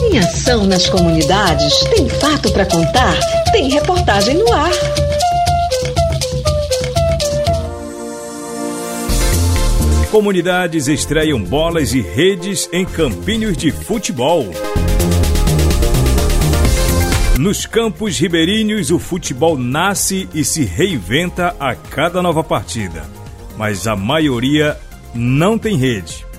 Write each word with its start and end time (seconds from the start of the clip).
Tem 0.00 0.18
ação 0.18 0.64
nas 0.64 0.88
comunidades? 0.88 1.78
Tem 1.94 2.08
fato 2.08 2.50
para 2.52 2.64
contar? 2.64 3.14
Tem 3.52 3.68
reportagem 3.68 4.34
no 4.38 4.50
ar. 4.50 4.70
Comunidades 10.10 10.88
estreiam 10.88 11.38
bolas 11.42 11.92
e 11.92 12.00
redes 12.00 12.66
em 12.72 12.86
campinhos 12.86 13.58
de 13.58 13.70
futebol. 13.70 14.46
Nos 17.38 17.66
campos 17.66 18.18
ribeirinhos, 18.18 18.90
o 18.90 18.98
futebol 18.98 19.58
nasce 19.58 20.26
e 20.32 20.42
se 20.44 20.64
reinventa 20.64 21.54
a 21.60 21.74
cada 21.74 22.22
nova 22.22 22.42
partida, 22.42 23.04
mas 23.54 23.86
a 23.86 23.94
maioria 23.94 24.78
não 25.14 25.58
tem 25.58 25.76
rede. 25.76 26.29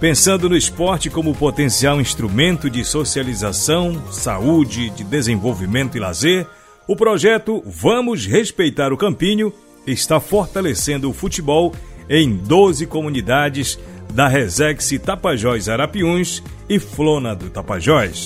Pensando 0.00 0.48
no 0.48 0.56
esporte 0.56 1.10
como 1.10 1.34
potencial 1.34 2.00
instrumento 2.00 2.70
de 2.70 2.84
socialização, 2.84 4.00
saúde, 4.12 4.90
de 4.90 5.02
desenvolvimento 5.02 5.96
e 5.96 6.00
lazer, 6.00 6.46
o 6.86 6.94
projeto 6.94 7.60
Vamos 7.66 8.24
Respeitar 8.24 8.92
o 8.92 8.96
Campinho 8.96 9.52
está 9.84 10.20
fortalecendo 10.20 11.10
o 11.10 11.12
futebol 11.12 11.74
em 12.08 12.36
12 12.36 12.86
comunidades 12.86 13.76
da 14.14 14.28
Resex 14.28 14.88
Tapajós 15.04 15.68
Arapiuns 15.68 16.44
e 16.68 16.78
Flona 16.78 17.34
do 17.34 17.50
Tapajós. 17.50 18.24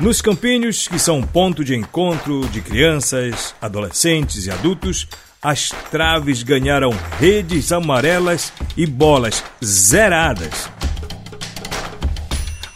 Nos 0.00 0.20
campinhos, 0.20 0.88
que 0.88 0.98
são 0.98 1.22
ponto 1.22 1.64
de 1.64 1.76
encontro 1.76 2.40
de 2.48 2.60
crianças, 2.60 3.54
adolescentes 3.60 4.44
e 4.44 4.50
adultos, 4.50 5.06
as 5.42 5.70
traves 5.90 6.44
ganharam 6.44 6.92
redes 7.18 7.72
amarelas 7.72 8.52
e 8.76 8.86
bolas 8.86 9.42
zeradas. 9.62 10.70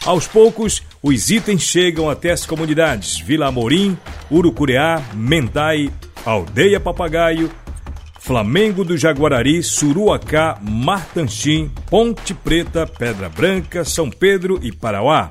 Aos 0.05 0.27
poucos, 0.27 0.83
os 1.01 1.29
itens 1.29 1.61
chegam 1.61 2.09
até 2.09 2.31
as 2.31 2.45
comunidades 2.45 3.19
Vila 3.19 3.47
Amorim, 3.47 3.97
Urucureá, 4.29 5.01
Mentai, 5.13 5.89
Aldeia 6.25 6.79
Papagaio, 6.79 7.49
Flamengo 8.19 8.83
do 8.83 8.97
Jaguarari, 8.97 9.63
Suruacá, 9.63 10.59
Martanchim, 10.61 11.71
Ponte 11.89 12.33
Preta, 12.33 12.85
Pedra 12.85 13.29
Branca, 13.29 13.85
São 13.85 14.09
Pedro 14.09 14.59
e 14.61 14.73
Parauá. 14.73 15.29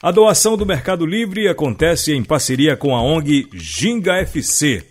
A 0.00 0.12
doação 0.12 0.56
do 0.56 0.64
Mercado 0.64 1.04
Livre 1.04 1.48
acontece 1.48 2.14
em 2.14 2.22
parceria 2.22 2.76
com 2.76 2.94
a 2.94 3.02
ONG 3.02 3.48
Ginga 3.52 4.14
FC, 4.14 4.86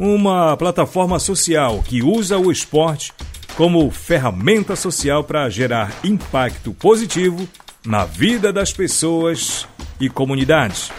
uma 0.00 0.56
plataforma 0.56 1.18
social 1.18 1.84
que 1.86 2.02
usa 2.02 2.38
o 2.38 2.50
esporte 2.50 3.12
como 3.54 3.90
ferramenta 3.90 4.74
social 4.74 5.22
para 5.22 5.50
gerar 5.50 5.92
impacto 6.02 6.72
positivo 6.72 7.46
na 7.84 8.06
vida 8.06 8.50
das 8.50 8.72
pessoas 8.72 9.68
e 10.00 10.08
comunidades. 10.08 10.90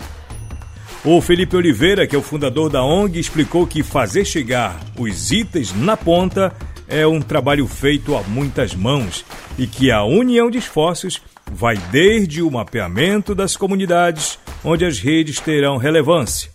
O 1.04 1.20
Felipe 1.20 1.56
Oliveira, 1.56 2.06
que 2.06 2.16
é 2.16 2.20
o 2.20 2.22
fundador 2.22 2.70
da 2.70 2.84
ONG, 2.84 3.20
explicou 3.20 3.66
que 3.66 3.82
fazer 3.82 4.24
chegar 4.24 4.80
os 4.96 5.32
itens 5.32 5.74
na 5.74 5.98
ponta 5.98 6.54
é 6.88 7.08
um 7.08 7.20
trabalho 7.20 7.66
feito 7.66 8.16
a 8.16 8.22
muitas 8.22 8.76
mãos 8.76 9.26
e 9.58 9.66
que 9.66 9.90
a 9.90 10.04
união 10.04 10.52
de 10.52 10.60
esforços 10.60 11.20
vai 11.52 11.76
desde 11.92 12.44
o 12.44 12.52
mapeamento 12.52 13.34
das 13.34 13.58
comunidades 13.58 14.38
onde 14.64 14.86
as 14.86 15.00
redes 15.00 15.40
terão 15.40 15.78
relevância 15.78 16.52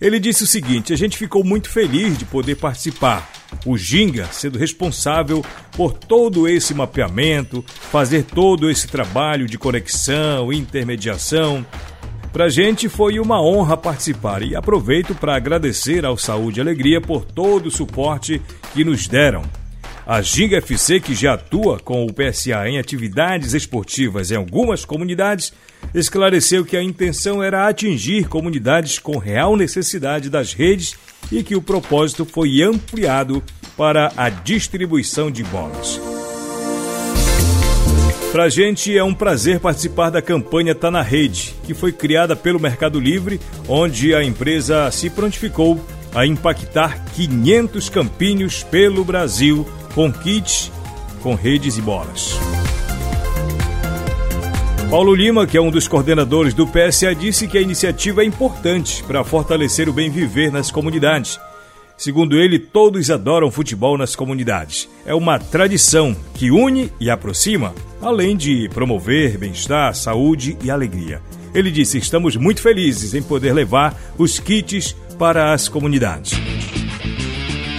ele 0.00 0.20
disse 0.20 0.44
o 0.44 0.46
seguinte: 0.46 0.92
a 0.92 0.96
gente 0.96 1.16
ficou 1.16 1.44
muito 1.44 1.68
feliz 1.68 2.16
de 2.16 2.24
poder 2.24 2.56
participar. 2.56 3.30
O 3.64 3.76
Ginga 3.76 4.28
sendo 4.30 4.58
responsável 4.58 5.44
por 5.72 5.92
todo 5.92 6.46
esse 6.46 6.74
mapeamento, 6.74 7.64
fazer 7.66 8.24
todo 8.24 8.70
esse 8.70 8.86
trabalho 8.86 9.46
de 9.46 9.58
conexão, 9.58 10.52
intermediação. 10.52 11.64
Para 12.32 12.44
a 12.44 12.48
gente 12.50 12.88
foi 12.88 13.18
uma 13.18 13.42
honra 13.42 13.76
participar 13.76 14.42
e 14.42 14.54
aproveito 14.54 15.14
para 15.14 15.34
agradecer 15.34 16.04
ao 16.04 16.18
Saúde 16.18 16.60
e 16.60 16.62
Alegria 16.62 17.00
por 17.00 17.24
todo 17.24 17.66
o 17.66 17.70
suporte 17.70 18.40
que 18.74 18.84
nos 18.84 19.08
deram. 19.08 19.42
A 20.10 20.22
Ginga 20.22 20.56
FC, 20.56 21.00
que 21.00 21.14
já 21.14 21.34
atua 21.34 21.78
com 21.78 22.06
o 22.06 22.10
PSA 22.10 22.66
em 22.66 22.78
atividades 22.78 23.52
esportivas 23.52 24.30
em 24.30 24.36
algumas 24.36 24.82
comunidades, 24.82 25.52
esclareceu 25.92 26.64
que 26.64 26.78
a 26.78 26.82
intenção 26.82 27.42
era 27.42 27.68
atingir 27.68 28.26
comunidades 28.26 28.98
com 28.98 29.18
real 29.18 29.54
necessidade 29.54 30.30
das 30.30 30.54
redes 30.54 30.96
e 31.30 31.42
que 31.42 31.54
o 31.54 31.60
propósito 31.60 32.24
foi 32.24 32.62
ampliado 32.62 33.44
para 33.76 34.10
a 34.16 34.30
distribuição 34.30 35.30
de 35.30 35.44
bolas. 35.44 36.00
Para 38.32 38.44
a 38.44 38.48
gente 38.48 38.96
é 38.96 39.04
um 39.04 39.12
prazer 39.12 39.60
participar 39.60 40.08
da 40.08 40.22
campanha 40.22 40.74
Tá 40.74 40.90
na 40.90 41.02
Rede, 41.02 41.54
que 41.64 41.74
foi 41.74 41.92
criada 41.92 42.34
pelo 42.34 42.58
Mercado 42.58 42.98
Livre, 42.98 43.38
onde 43.68 44.14
a 44.14 44.24
empresa 44.24 44.90
se 44.90 45.10
prontificou 45.10 45.78
a 46.14 46.24
impactar 46.24 47.04
500 47.14 47.90
campinhos 47.90 48.62
pelo 48.62 49.04
Brasil 49.04 49.68
com 49.94 50.12
kits 50.12 50.70
com 51.22 51.34
redes 51.34 51.76
e 51.76 51.82
bolas. 51.82 52.38
Paulo 54.90 55.14
Lima, 55.14 55.46
que 55.46 55.56
é 55.56 55.60
um 55.60 55.70
dos 55.70 55.86
coordenadores 55.86 56.54
do 56.54 56.66
PSA, 56.66 57.14
disse 57.14 57.46
que 57.46 57.58
a 57.58 57.60
iniciativa 57.60 58.22
é 58.22 58.24
importante 58.24 59.04
para 59.04 59.22
fortalecer 59.22 59.88
o 59.88 59.92
bem 59.92 60.10
viver 60.10 60.50
nas 60.50 60.70
comunidades. 60.70 61.38
Segundo 61.94 62.36
ele, 62.36 62.58
todos 62.58 63.10
adoram 63.10 63.50
futebol 63.50 63.98
nas 63.98 64.16
comunidades. 64.16 64.88
É 65.04 65.14
uma 65.14 65.38
tradição 65.38 66.16
que 66.32 66.50
une 66.50 66.90
e 66.98 67.10
aproxima, 67.10 67.74
além 68.00 68.36
de 68.36 68.68
promover 68.70 69.36
bem-estar, 69.36 69.94
saúde 69.94 70.56
e 70.62 70.70
alegria. 70.70 71.20
Ele 71.52 71.70
disse: 71.70 71.98
Estamos 71.98 72.36
muito 72.36 72.62
felizes 72.62 73.12
em 73.12 73.22
poder 73.22 73.52
levar 73.52 73.94
os 74.16 74.38
kits 74.38 74.96
para 75.18 75.52
as 75.52 75.68
comunidades. 75.68 76.47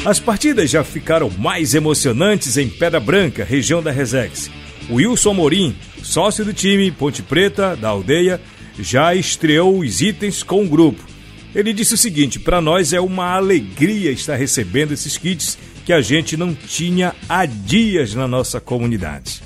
As 0.09 0.19
partidas 0.19 0.71
já 0.71 0.83
ficaram 0.83 1.29
mais 1.37 1.75
emocionantes 1.75 2.57
em 2.57 2.67
Pedra 2.67 2.99
Branca, 2.99 3.43
região 3.43 3.79
da 3.79 3.91
Resex. 3.91 4.49
Wilson 4.89 5.35
Morim, 5.35 5.75
sócio 6.01 6.43
do 6.43 6.51
time 6.51 6.89
Ponte 6.89 7.21
Preta, 7.21 7.75
da 7.75 7.89
aldeia, 7.89 8.41
já 8.79 9.13
estreou 9.13 9.77
os 9.77 10.01
itens 10.01 10.41
com 10.41 10.63
o 10.63 10.67
grupo. 10.67 10.99
Ele 11.53 11.71
disse 11.71 11.93
o 11.93 11.97
seguinte: 11.97 12.39
para 12.39 12.59
nós 12.59 12.91
é 12.91 12.99
uma 12.99 13.35
alegria 13.35 14.09
estar 14.09 14.35
recebendo 14.35 14.93
esses 14.93 15.15
kits 15.15 15.59
que 15.85 15.93
a 15.93 16.01
gente 16.01 16.35
não 16.35 16.55
tinha 16.55 17.13
há 17.29 17.45
dias 17.45 18.15
na 18.15 18.27
nossa 18.27 18.59
comunidade. 18.59 19.43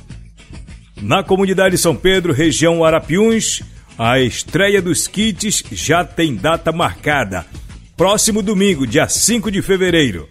Na 1.02 1.24
comunidade 1.24 1.78
São 1.78 1.94
Pedro, 1.94 2.32
região 2.32 2.86
Arapiuns, 2.86 3.64
a 3.98 4.22
estreia 4.22 4.82
dos 4.82 5.08
kits 5.10 5.62
já 5.74 6.06
tem 6.06 6.34
data 6.34 6.72
marcada. 6.72 7.46
Próximo 7.98 8.42
domingo, 8.42 8.88
dia 8.88 9.10
5 9.10 9.52
de 9.52 9.62
fevereiro. 9.62 10.26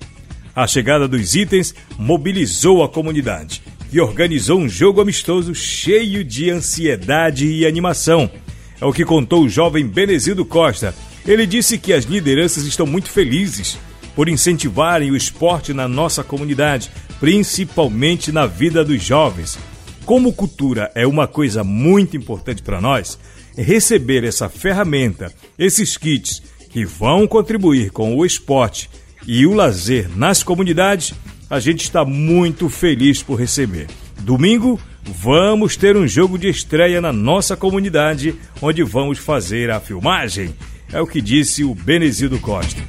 A 0.54 0.66
chegada 0.66 1.08
dos 1.08 1.34
itens 1.34 1.74
mobilizou 1.98 2.82
a 2.82 2.88
comunidade, 2.88 3.62
que 3.90 3.98
organizou 3.98 4.60
um 4.60 4.68
jogo 4.68 5.00
amistoso 5.00 5.54
cheio 5.54 6.22
de 6.22 6.50
ansiedade 6.50 7.46
e 7.46 7.64
animação. 7.64 8.30
É 8.78 8.84
o 8.84 8.92
que 8.92 9.02
contou 9.02 9.44
o 9.44 9.48
jovem 9.48 9.86
Benezildo 9.86 10.44
Costa. 10.44 10.94
Ele 11.26 11.46
disse 11.46 11.78
que 11.78 11.90
as 11.90 12.04
lideranças 12.04 12.64
estão 12.66 12.84
muito 12.84 13.08
felizes 13.08 13.78
por 14.14 14.28
incentivarem 14.28 15.10
o 15.10 15.16
esporte 15.16 15.72
na 15.72 15.88
nossa 15.88 16.22
comunidade, 16.22 16.90
principalmente 17.18 18.30
na 18.30 18.44
vida 18.44 18.84
dos 18.84 19.02
jovens. 19.02 19.58
Como 20.04 20.34
cultura 20.34 20.90
é 20.94 21.06
uma 21.06 21.26
coisa 21.26 21.64
muito 21.64 22.14
importante 22.14 22.62
para 22.62 22.78
nós, 22.78 23.18
receber 23.56 24.22
essa 24.22 24.50
ferramenta, 24.50 25.32
esses 25.58 25.96
kits 25.96 26.42
que 26.68 26.84
vão 26.84 27.26
contribuir 27.26 27.90
com 27.90 28.14
o 28.14 28.26
esporte 28.26 28.90
e 29.26 29.46
o 29.46 29.54
lazer 29.54 30.08
nas 30.16 30.42
comunidades, 30.42 31.14
a 31.48 31.60
gente 31.60 31.82
está 31.82 32.04
muito 32.04 32.68
feliz 32.68 33.22
por 33.22 33.38
receber. 33.38 33.86
Domingo, 34.20 34.80
vamos 35.04 35.76
ter 35.76 35.96
um 35.96 36.06
jogo 36.06 36.38
de 36.38 36.48
estreia 36.48 37.00
na 37.00 37.12
nossa 37.12 37.56
comunidade, 37.56 38.34
onde 38.60 38.82
vamos 38.82 39.18
fazer 39.18 39.70
a 39.70 39.80
filmagem. 39.80 40.54
É 40.92 41.00
o 41.00 41.06
que 41.06 41.20
disse 41.20 41.64
o 41.64 41.74
Benezildo 41.74 42.38
Costa. 42.38 42.82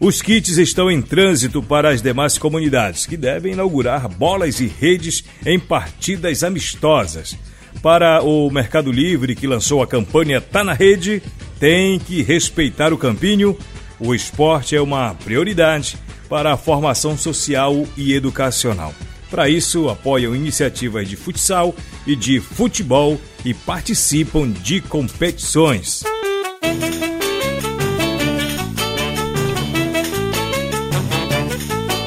Os 0.00 0.22
kits 0.22 0.58
estão 0.58 0.88
em 0.88 1.02
trânsito 1.02 1.60
para 1.60 1.90
as 1.90 2.00
demais 2.00 2.38
comunidades, 2.38 3.04
que 3.04 3.16
devem 3.16 3.52
inaugurar 3.52 4.08
bolas 4.08 4.60
e 4.60 4.66
redes 4.66 5.24
em 5.44 5.58
partidas 5.58 6.44
amistosas. 6.44 7.36
Para 7.82 8.22
o 8.22 8.48
Mercado 8.50 8.92
Livre, 8.92 9.34
que 9.34 9.46
lançou 9.46 9.82
a 9.82 9.86
campanha 9.86 10.40
Tá 10.40 10.62
na 10.62 10.72
Rede, 10.72 11.20
tem 11.58 11.98
que 11.98 12.22
respeitar 12.22 12.92
o 12.92 12.98
campinho 12.98 13.58
o 14.00 14.14
esporte 14.14 14.76
é 14.76 14.80
uma 14.80 15.14
prioridade 15.14 15.96
para 16.28 16.52
a 16.52 16.56
formação 16.56 17.16
social 17.16 17.86
e 17.96 18.12
educacional. 18.12 18.94
Para 19.30 19.48
isso, 19.48 19.88
apoiam 19.88 20.34
iniciativas 20.34 21.08
de 21.08 21.16
futsal 21.16 21.74
e 22.06 22.16
de 22.16 22.40
futebol 22.40 23.20
e 23.44 23.52
participam 23.52 24.50
de 24.50 24.80
competições. 24.80 26.02